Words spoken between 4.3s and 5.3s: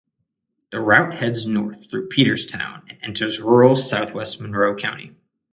Monroe County.